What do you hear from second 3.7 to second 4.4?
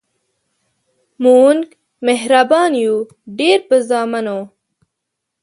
زامنو